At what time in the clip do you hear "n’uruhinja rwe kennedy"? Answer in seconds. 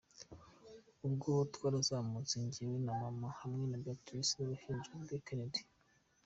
4.35-5.61